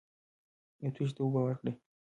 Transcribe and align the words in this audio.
یو 0.83 0.91
تږي 0.95 1.11
ته 1.15 1.19
اوبه 1.23 1.39
ورکړئ. 1.43 1.73